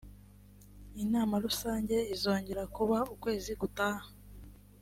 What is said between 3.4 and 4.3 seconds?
gutaha